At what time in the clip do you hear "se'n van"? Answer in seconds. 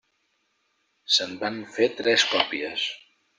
1.17-1.59